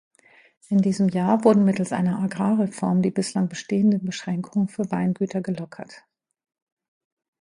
[0.69, 6.03] In diesem Jahr wurden mittels einer Agrarreform die bislang bestehenden Beschränkungen für Weingüter gelockert.